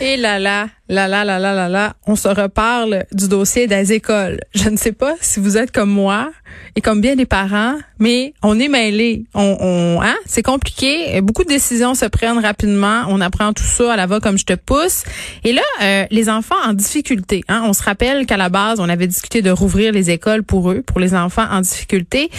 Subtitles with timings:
[0.00, 3.92] Et là là, là là là là là là, on se reparle du dossier des
[3.92, 4.38] écoles.
[4.54, 6.30] Je ne sais pas si vous êtes comme moi
[6.76, 9.24] et comme bien des parents, mais on est mêlés.
[9.34, 11.20] On, on hein, c'est compliqué.
[11.20, 13.06] Beaucoup de décisions se prennent rapidement.
[13.08, 15.02] On apprend tout ça à la va comme je te pousse.
[15.42, 17.42] Et là, euh, les enfants en difficulté.
[17.48, 20.70] Hein, on se rappelle qu'à la base, on avait discuté de rouvrir les écoles pour
[20.70, 22.30] eux, pour les enfants en difficulté.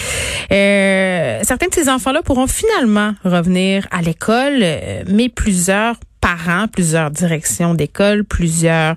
[0.49, 7.11] Euh, certains de ces enfants-là pourront finalement revenir à l'école, euh, mais plusieurs parents, plusieurs
[7.11, 8.95] directions d'école, plusieurs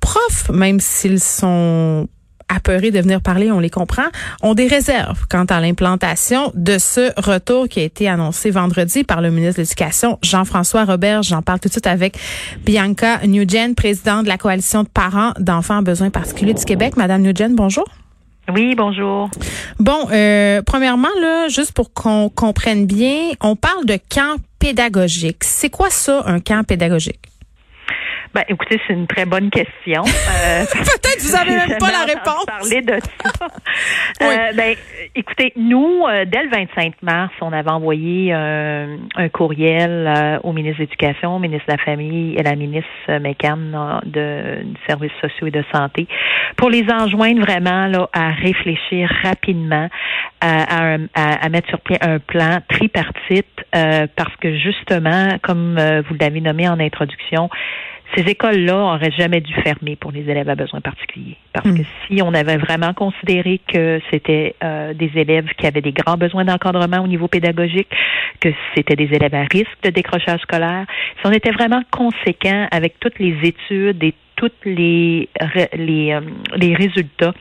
[0.00, 2.08] profs, même s'ils sont
[2.48, 4.04] apeurés de venir parler, on les comprend,
[4.42, 9.20] ont des réserves quant à l'implantation de ce retour qui a été annoncé vendredi par
[9.20, 11.22] le ministre de l'Éducation, Jean-François Robert.
[11.22, 12.18] J'en parle tout de suite avec
[12.64, 16.96] Bianca Nugent, présidente de la coalition de parents d'enfants en besoins particuliers du Québec.
[16.96, 17.84] Madame Nugent, bonjour.
[18.54, 19.28] Oui, bonjour.
[19.80, 24.36] Bon, euh, premièrement, là, juste pour qu'on comprenne bien, on parle de camp
[24.66, 25.44] pédagogique.
[25.44, 27.20] C'est quoi ça, un camp pédagogique?
[28.36, 30.02] Ben, écoutez, c'est une très bonne question.
[30.02, 32.44] Euh, Peut-être vous avez même pas la réponse.
[32.44, 33.46] Parler de ça.
[34.22, 34.74] Euh, ben,
[35.14, 40.84] écoutez, nous, euh, dès le 25 mars, on avait envoyé un courriel au ministre de
[40.84, 45.48] l'Éducation, au ministre de la Famille et à la ministre McCann de, du services sociaux
[45.48, 46.08] et de santé
[46.56, 49.88] pour les enjoindre vraiment là, à réfléchir rapidement
[50.40, 56.40] à, à, à mettre sur pied un plan tripartite parce que justement, comme vous l'avez
[56.40, 57.50] nommé en introduction,
[58.14, 61.36] ces écoles-là auraient jamais dû fermer pour les élèves à besoins particuliers.
[61.52, 61.86] Parce que hmm.
[62.06, 66.44] si on avait vraiment considéré que c'était euh, des élèves qui avaient des grands besoins
[66.44, 67.88] d'encadrement au niveau pédagogique,
[68.40, 70.86] que c'était des élèves à risque de décrochage scolaire,
[71.20, 75.28] si on était vraiment conséquent avec toutes les études et toutes les
[75.74, 76.20] les, euh,
[76.56, 77.32] les résultats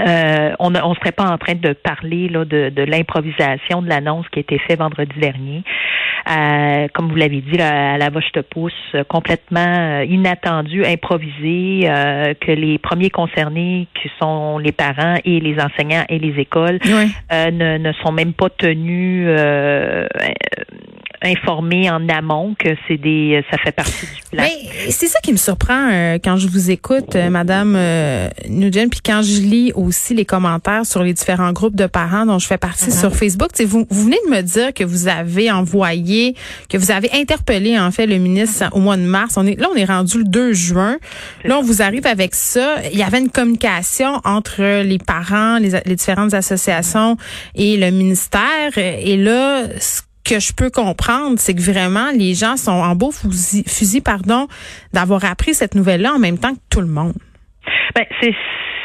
[0.00, 4.26] euh, on ne serait pas en train de parler là, de, de l'improvisation de l'annonce
[4.30, 5.64] qui a été faite vendredi dernier.
[6.28, 8.72] Euh, comme vous l'avez dit, à la vache te pousse,
[9.08, 11.88] complètement euh, inattendu, improvisé,
[12.40, 16.78] que les premiers concernés, qui sont les parents et les enseignants et les écoles,
[17.30, 19.26] ne, ne, sont même pas tenus
[21.22, 24.44] informer en amont que c'est des ça fait partie du plan.
[24.44, 28.88] Mais c'est ça qui me surprend euh, quand je vous écoute euh, madame euh, Nugent
[28.90, 32.46] puis quand je lis aussi les commentaires sur les différents groupes de parents dont je
[32.46, 33.14] fais partie sur uh-huh.
[33.14, 36.34] Facebook, vous vous venez de me dire que vous avez envoyé
[36.68, 39.34] que vous avez interpellé en fait le ministre au mois de mars.
[39.36, 40.98] On est là on est rendu le 2 juin.
[41.44, 45.70] Là on vous arrive avec ça, il y avait une communication entre les parents, les,
[45.84, 47.16] les différentes associations
[47.54, 52.56] et le ministère et là ce que je peux comprendre, c'est que vraiment les gens
[52.56, 54.46] sont en beau fusil, pardon,
[54.92, 57.14] d'avoir appris cette nouvelle-là en même temps que tout le monde.
[57.94, 58.34] Ben, c'est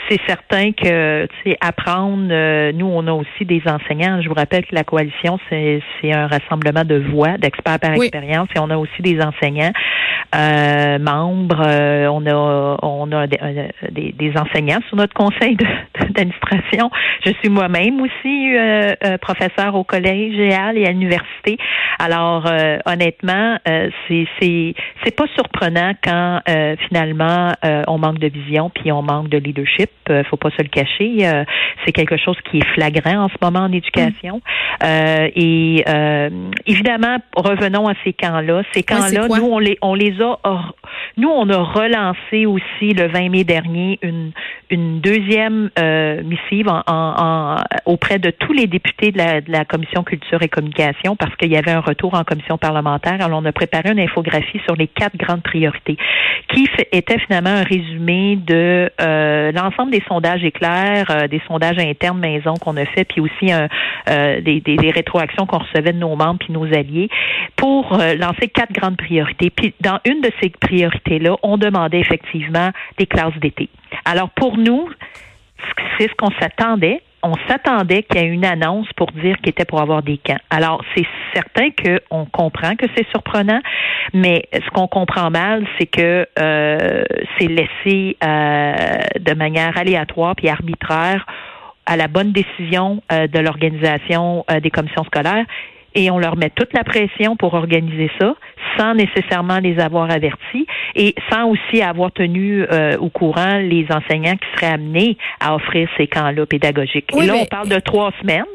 [0.10, 1.28] c'est certain que
[1.62, 4.22] apprendre, euh, nous, on a aussi des enseignants.
[4.22, 5.82] Je vous rappelle que la coalition, c'est
[6.12, 9.72] un rassemblement de voix, d'experts par expérience, et on a aussi des enseignants
[10.36, 11.64] euh, membres.
[11.66, 16.90] Euh, on a on a des, des, enseignants sur notre conseil d'administration.
[17.26, 18.56] Je suis moi-même aussi
[19.22, 21.58] professeur au collège et à l'université.
[22.00, 22.46] Alors,
[22.86, 26.42] honnêtement, c'est c'est c'est pas surprenant quand
[26.88, 27.54] finalement
[27.88, 31.18] on manque de vision puis on manque de leadership euh, faut pas se le cacher.
[31.22, 31.46] Euh,
[31.86, 34.38] c'est quelque chose qui est flagrant en ce moment en éducation.
[34.38, 34.86] Mm.
[34.86, 35.86] Euh, et
[36.66, 38.64] évidemment, revenons à ces camps-là.
[38.74, 40.38] Ces camps-là, nous on les on les a
[41.18, 44.32] nous on a relancé aussi le 20 mai dernier une
[44.70, 45.70] une deuxième
[46.24, 51.16] missive en, auprès de tous les députés de la, de la commission culture et communication
[51.16, 53.22] parce qu'il y avait un retour en commission parlementaire.
[53.22, 55.98] Alors on a préparé une infographie sur les quatre grandes priorités
[56.50, 58.92] qui était finalement un résumé de
[59.54, 64.42] l'ensemble des sondages éclairs, euh, des sondages internes maison qu'on a fait, puis aussi euh,
[64.42, 67.10] des, des, rétroactions qu'on recevait de nos membres puis nos alliés,
[67.56, 69.50] pour euh, lancer quatre grandes priorités.
[69.50, 73.70] Puis dans une de ces priorités-là, on demandait effectivement des classes d'été.
[74.06, 74.90] Alors pour nous,
[75.98, 79.66] c'est ce qu'on s'attendait on s'attendait qu'il y ait une annonce pour dire qu'il était
[79.66, 80.40] pour avoir des camps.
[80.50, 83.62] Alors, c'est certain qu'on comprend que c'est surprenant,
[84.14, 87.04] mais ce qu'on comprend mal, c'est que euh,
[87.38, 88.74] c'est laissé euh,
[89.20, 91.26] de manière aléatoire puis arbitraire
[91.86, 95.46] à la bonne décision euh, de l'organisation des commissions scolaires
[95.96, 98.36] et on leur met toute la pression pour organiser ça
[98.78, 104.36] sans nécessairement les avoir avertis et sans aussi avoir tenu euh, au courant les enseignants
[104.36, 107.10] qui seraient amenés à offrir ces camps-là pédagogiques.
[107.16, 108.46] et là, on parle de trois semaines.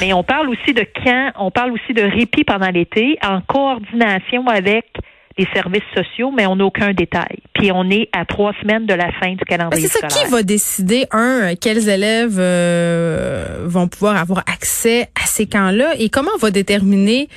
[0.00, 4.46] Mais on parle aussi de camps, on parle aussi de répit pendant l'été en coordination
[4.46, 4.86] avec
[5.36, 7.38] des services sociaux, mais on n'a aucun détail.
[7.54, 10.42] Puis on est à trois semaines de la fin du calendrier C'est ça, qui va
[10.42, 15.94] décider, un, quels élèves euh, vont pouvoir avoir accès à ces camps-là?
[15.98, 17.28] Et comment on va déterminer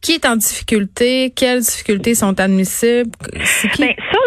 [0.00, 3.12] qui est en difficulté, quelles difficultés sont admissibles?
[3.72, 3.82] Qui?
[3.82, 4.18] Ben, ça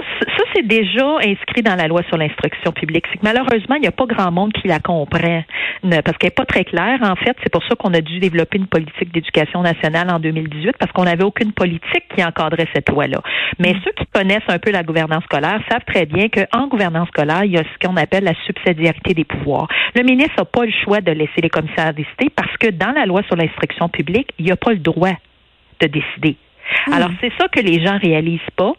[0.56, 3.06] c'est déjà inscrit dans la loi sur l'instruction publique.
[3.12, 5.44] C'est que malheureusement, il n'y a pas grand monde qui la comprend
[5.82, 7.00] parce qu'elle n'est pas très claire.
[7.02, 10.78] En fait, c'est pour ça qu'on a dû développer une politique d'éducation nationale en 2018
[10.80, 13.22] parce qu'on n'avait aucune politique qui encadrait cette loi-là.
[13.60, 13.82] Mais mm.
[13.84, 17.52] ceux qui connaissent un peu la gouvernance scolaire savent très bien qu'en gouvernance scolaire, il
[17.52, 19.68] y a ce qu'on appelle la subsidiarité des pouvoirs.
[19.96, 23.06] Le ministre n'a pas le choix de laisser les commissaires décider parce que dans la
[23.06, 25.14] loi sur l'instruction publique, il n'y a pas le droit
[25.82, 26.38] de décider.
[26.88, 26.94] Hmm.
[26.94, 28.74] Alors, c'est ça que les gens réalisent pas,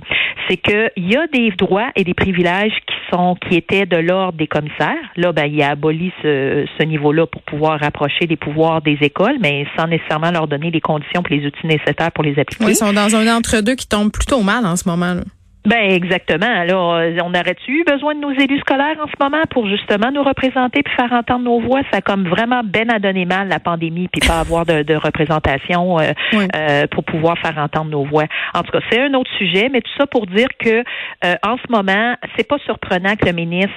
[0.48, 4.38] c'est qu'il y a des droits et des privilèges qui sont qui étaient de l'ordre
[4.38, 4.94] des commissaires.
[5.16, 9.36] Là, ben, il a aboli ce, ce niveau-là pour pouvoir rapprocher les pouvoirs des écoles,
[9.40, 12.64] mais sans nécessairement leur donner les conditions et les outils nécessaires pour les appliquer.
[12.68, 15.14] ils sont dans un entre-deux qui tombe plutôt mal en ce moment.
[15.14, 15.22] Là.
[15.66, 16.46] Ben exactement.
[16.46, 20.22] Alors, on aurait-tu eu besoin de nos élus scolaires en ce moment pour justement nous
[20.22, 21.80] représenter puis faire entendre nos voix?
[21.90, 24.94] Ça a comme vraiment ben à donner mal la pandémie puis pas avoir de, de
[24.94, 28.26] représentation euh, euh, pour pouvoir faire entendre nos voix.
[28.54, 30.84] En tout cas, c'est un autre sujet, mais tout ça pour dire que
[31.24, 33.72] euh, en ce moment, c'est pas surprenant que le ministre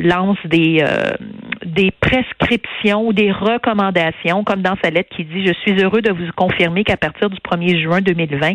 [0.00, 0.84] lance des
[1.64, 6.12] des prescriptions ou des recommandations, comme dans sa lettre qui dit Je suis heureux de
[6.12, 8.52] vous confirmer qu'à partir du 1er juin 2020,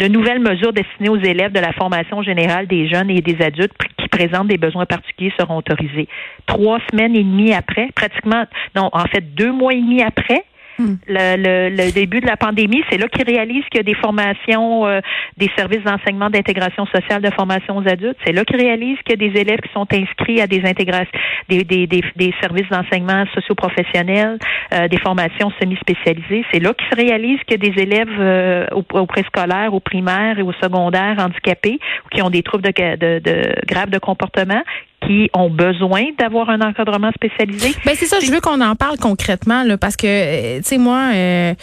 [0.00, 3.72] de nouvelles mesures destinées aux élèves de la formation générale des jeunes et des adultes
[3.98, 6.08] qui présentent des besoins particuliers seront autorisées.
[6.46, 8.44] Trois semaines et demie après, pratiquement,
[8.76, 10.44] non, en fait, deux mois et demi après,
[10.78, 10.94] Hmm.
[11.06, 14.86] Le, le, début de la pandémie, c'est là qu'ils réalisent qu'il y a des formations,
[14.86, 15.00] euh,
[15.36, 18.16] des services d'enseignement d'intégration sociale de formation aux adultes.
[18.26, 21.12] C'est là qu'ils réalisent qu'il y a des élèves qui sont inscrits à des intégrations,
[21.48, 24.38] des, des, des, services d'enseignement socio-professionnels,
[24.72, 26.44] euh, des formations semi-spécialisées.
[26.52, 30.42] C'est là qu'ils se réalisent a des élèves euh, au, au préscolaire, au primaire et
[30.42, 34.62] au secondaire handicapés ou qui ont des troubles de, de, de graves de comportement
[35.06, 37.74] qui ont besoin d'avoir un encadrement spécialisé.
[37.84, 40.78] Ben c'est ça, je veux qu'on en parle concrètement là, parce que euh, tu sais
[40.78, 41.54] moi euh,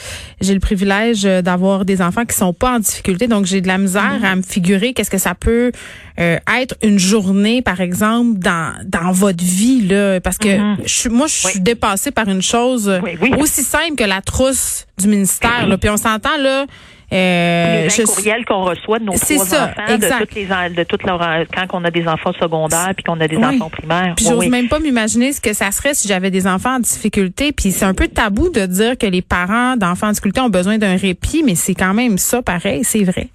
[0.41, 3.77] j'ai le privilège d'avoir des enfants qui sont pas en difficulté, donc j'ai de la
[3.77, 4.25] misère mhm.
[4.25, 5.71] à me figurer qu'est-ce que ça peut
[6.19, 10.77] euh, être une journée par exemple dans dans votre vie là, parce que mhm.
[10.85, 12.91] je, moi je suis dépassée par une chose
[13.39, 16.65] aussi simple que la trousse du ministère là, puis on s'entend là
[17.13, 21.03] euh, les courriels qu'on reçoit de nos trois ça, enfants, de toutes les de toutes
[21.03, 21.19] leurs
[21.53, 24.13] quand on a des enfants secondaires puis qu'on a des enfants primaires.
[24.15, 27.51] Puis j'ose même pas m'imaginer ce que ça serait si j'avais des enfants en difficulté.
[27.51, 30.77] Puis c'est un peu tabou de dire que les parents d'enfants en difficulté ont besoin
[30.77, 33.27] d'un répit, mais c'est quand même ça pareil, c'est vrai.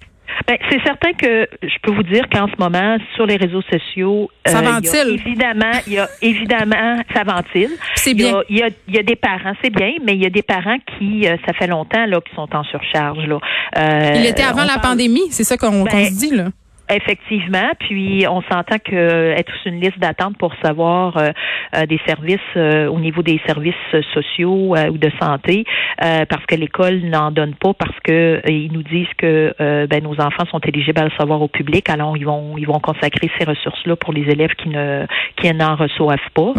[0.47, 4.29] Ben, c'est certain que je peux vous dire qu'en ce moment, sur les réseaux sociaux,
[4.47, 5.19] euh, ça ventile.
[5.25, 7.71] évidemment, il y a évidemment, ça ventile.
[7.95, 8.41] C'est bien.
[8.49, 10.43] Il y, a, il y a des parents, c'est bien, mais il y a des
[10.43, 13.39] parents qui, euh, ça fait longtemps là, qui sont en surcharge là.
[13.77, 16.49] Euh, il était avant la pandémie, c'est ça qu'on ben, se dit là.
[16.89, 21.31] Effectivement, puis on s'entend que être sur une liste d'attente pour savoir euh,
[21.75, 23.75] euh, des services euh, au niveau des services
[24.13, 25.65] sociaux ou de santé,
[25.97, 29.53] parce que l'école n'en donne pas, parce que ils nous disent que
[29.87, 32.79] ben, nos enfants sont éligibles à le savoir au public, alors ils vont ils vont
[32.79, 35.05] consacrer ces ressources-là pour les élèves qui ne
[35.35, 36.53] qui n'en reçoivent pas.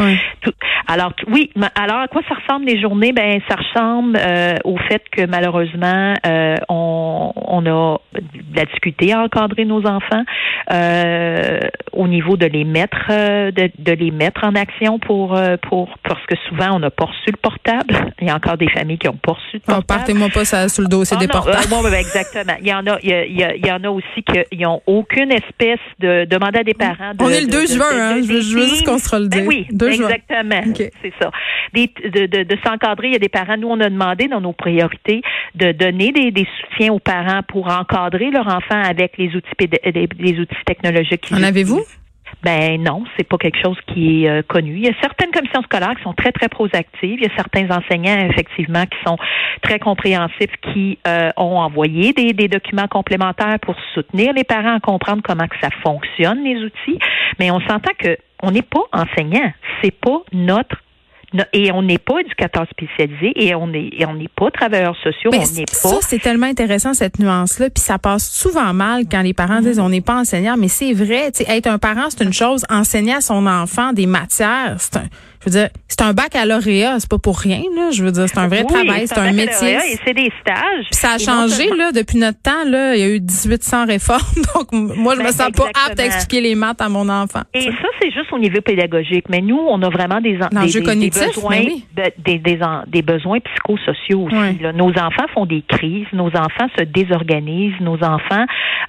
[0.88, 3.12] alors oui, alors à quoi ça ressemble les journées?
[3.12, 4.18] Ben ça ressemble
[4.64, 6.14] au fait que malheureusement
[6.68, 10.17] on, on a de la difficulté à encadrer nos enfants
[10.72, 11.60] euh,
[11.92, 16.24] au niveau de les mettre euh, de, les mettre en action pour euh, pour parce
[16.26, 18.12] que souvent on n'a pas reçu le portable.
[18.20, 19.86] Il y a encore des familles qui ont pas reçu le portable.
[19.86, 21.66] partez-moi pas ça sous le dossier ah, des portables.
[21.82, 22.54] Ben, exactement.
[22.60, 26.60] Il y en a il y, en a aussi qui n'ont aucune espèce de demander
[26.60, 27.12] à des parents.
[27.20, 28.16] on est le 2 juin, hein.
[28.22, 30.62] Je, veux juste qu'on se le ben oui, exactement.
[31.02, 31.30] C'est ça.
[31.74, 33.08] de, s'encadrer.
[33.08, 33.56] Il y a des parents.
[33.56, 35.22] Nous, on a demandé dans nos priorités
[35.54, 40.07] de donner des, des soutiens aux parents pour encadrer leur enfant avec les outils des,
[40.40, 41.28] outils technologiques.
[41.32, 41.84] En avez-vous?
[42.42, 44.76] Ben non, c'est pas quelque chose qui est euh, connu.
[44.76, 47.18] Il y a certaines commissions scolaires qui sont très très proactives.
[47.18, 49.16] Il y a certains enseignants effectivement qui sont
[49.62, 54.80] très compréhensifs, qui euh, ont envoyé des, des, documents complémentaires pour soutenir les parents à
[54.80, 56.98] comprendre comment que ça fonctionne les outils.
[57.38, 60.76] Mais on s'entend que on n'est pas enseignant, c'est pas notre
[61.52, 65.36] et on n'est pas éducateur spécialisé et on n'est on n'est pas travailleur sociaux, on
[65.36, 65.72] n'est pas.
[65.72, 69.60] Ça c'est tellement intéressant cette nuance là, puis ça passe souvent mal quand les parents
[69.60, 72.64] disent on n'est pas enseignant, mais c'est vrai, tu être un parent c'est une chose,
[72.70, 75.08] enseigner à son enfant des matières, c'est un
[75.40, 77.90] je veux dire, c'est un baccalauréat, c'est pas pour rien, là.
[77.92, 79.74] Je veux dire, c'est un vrai travail, c'est un, métier.
[79.74, 80.86] Et c'est des stages.
[80.90, 82.94] Puis ça a changé, là, depuis notre temps, là.
[82.94, 84.20] Il y a eu 1800 réformes.
[84.54, 87.42] Donc, moi, je me ben, sens pas apte à expliquer les maths à mon enfant.
[87.54, 89.26] Et ça, c'est juste au niveau pédagogique.
[89.28, 91.60] Mais nous, on a vraiment des, des, des, besoins,
[91.94, 94.58] des, des, des, besoins psychosociaux aussi.
[94.74, 98.44] Nos enfants font des crises, nos enfants se désorganisent, nos enfants,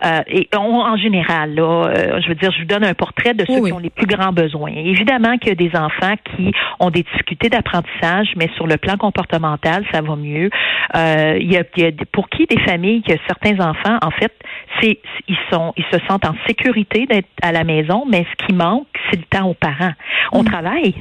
[0.06, 3.46] euh, et en général, là, euh, je veux dire, je vous donne un portrait de
[3.46, 4.72] ceux qui ont les plus grands besoins.
[4.72, 6.39] Évidemment qu'il y a des enfants qui
[6.80, 10.50] ont des difficultés d'apprentissage, mais sur le plan comportemental, ça va mieux.
[10.96, 14.12] Euh, il, y a, il y a pour qui des familles que certains enfants, en
[14.12, 14.34] fait,
[14.82, 18.54] c'est ils sont ils se sentent en sécurité d'être à la maison, mais ce qui
[18.54, 19.94] manque, c'est le temps aux parents.
[20.32, 20.46] On mm.
[20.46, 20.96] travaille.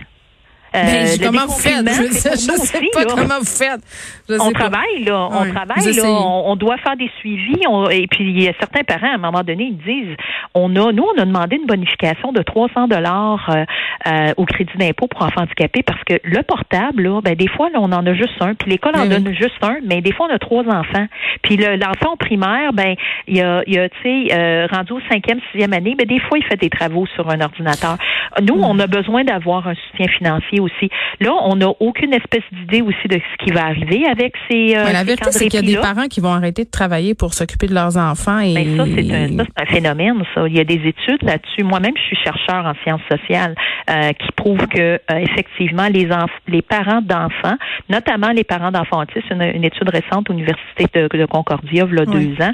[0.75, 1.89] Euh, ben, comment vous faites?
[1.89, 3.81] Je, sais, pas comment vous faites.
[4.29, 5.29] on travaille, là.
[5.31, 6.05] On travaille, là.
[6.05, 7.61] On, doit faire des suivis.
[7.91, 10.17] et puis, il y a certains parents, à un moment donné, ils disent,
[10.55, 13.65] on a, nous, on a demandé une bonification de 300 dollars euh,
[14.07, 17.71] euh, au crédit d'impôt pour enfants handicapés parce que le portable, là, ben, des fois,
[17.71, 18.55] là, on en a juste un.
[18.55, 21.07] Puis l'école en donne juste un, mais des fois, on a trois enfants.
[21.43, 22.95] Puis l'enfant primaire, ben,
[23.27, 26.45] il y a, a tu sais, rendu au cinquième, sixième année, ben, des fois, il
[26.45, 27.97] fait des travaux sur un ordinateur.
[28.43, 30.91] Nous, on a besoin d'avoir un soutien financier aussi.
[31.21, 34.77] Là, on n'a aucune espèce d'idée aussi de ce qui va arriver avec ces.
[34.77, 37.35] Euh, la vérité, c'est qu'il y a des parents qui vont arrêter de travailler pour
[37.35, 38.41] s'occuper de leurs enfants.
[38.41, 38.55] Et...
[38.55, 40.47] Ben, ça, c'est un, phénomène, ça.
[40.47, 41.65] Il y a des études là-dessus.
[41.65, 43.55] Moi-même, je suis chercheur en sciences sociales
[43.91, 46.09] euh, qui prouvent que, euh, effectivement, les,
[46.49, 47.57] les parents d'enfants,
[47.89, 52.01] notamment les parents d'enfants autistes, une, une étude récente, Université de, de Concordia, il y
[52.01, 52.53] a deux ans,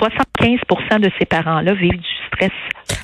[0.00, 2.52] 75% de ces parents-là vivent du stress.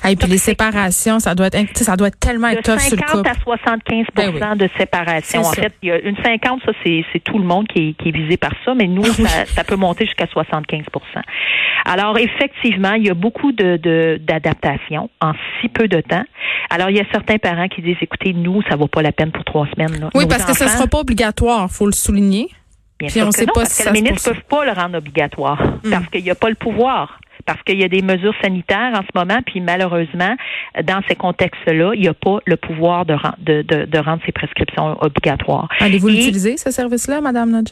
[0.09, 3.27] Et puis les séparations, ça doit être, ça doit tellement être tough sur le couple.
[3.27, 5.41] 50 à 75 ben de séparation.
[5.41, 8.09] En fait, il y a une 50, ça c'est tout le monde qui est, qui
[8.09, 10.83] est visé par ça, mais nous, ça, ça, peut monter jusqu'à 75%
[11.85, 16.23] Alors effectivement, il y a beaucoup de d'adaptation en si peu de temps.
[16.69, 19.31] Alors il y a certains parents qui disent, écoutez, nous, ça vaut pas la peine
[19.31, 19.99] pour trois semaines.
[19.99, 20.09] Là.
[20.13, 22.49] Oui, parce que ce sera pas obligatoire, faut le souligner.
[22.99, 25.89] Bien sûr que non, parce que les ministres ne peuvent pas le rendre obligatoire hmm.
[25.89, 29.01] parce qu'il n'y a pas le pouvoir parce qu'il y a des mesures sanitaires en
[29.01, 30.35] ce moment, puis malheureusement,
[30.83, 34.97] dans ces contextes-là, il n'y a pas le pouvoir de, de, de, rendre ces prescriptions
[35.01, 35.69] obligatoires.
[35.79, 37.71] Allez-vous l'utiliser, ce service-là, Madame Nodge?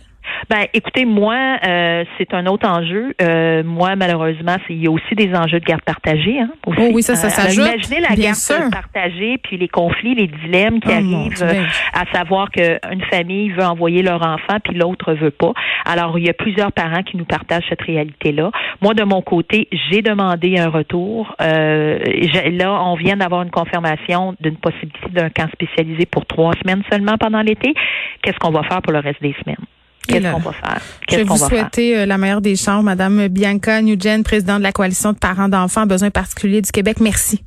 [0.49, 3.13] Ben, écoutez, moi, euh, c'est un autre enjeu.
[3.21, 6.39] Euh, moi, malheureusement, il y a aussi des enjeux de garde partagée.
[6.39, 6.79] Hein, aussi.
[6.81, 7.65] Oh oui, ça, ça euh, s'ajoute.
[7.65, 11.45] imaginez la garde partagée, puis les conflits, les dilemmes qui oh, arrivent,
[11.93, 15.53] à savoir qu'une famille veut envoyer leur enfant, puis l'autre veut pas.
[15.85, 18.51] Alors, il y a plusieurs parents qui nous partagent cette réalité-là.
[18.81, 21.35] Moi, de mon côté, j'ai demandé un retour.
[21.39, 27.17] là, on vient d'avoir une confirmation d'une possibilité d'un camp spécialisé pour trois semaines seulement
[27.17, 27.73] pendant l'été.
[28.21, 29.65] Qu'est-ce qu'on va faire pour le reste des semaines?
[30.07, 30.81] Qu'est-ce qu'on va faire?
[31.09, 34.71] Je vais vous souhaiter euh, la meilleure des chances, Madame Bianca Nugent, présidente de la
[34.71, 36.97] Coalition de parents d'enfants à besoins particuliers du Québec.
[36.99, 37.43] Merci.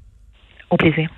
[0.70, 1.08] Au plaisir.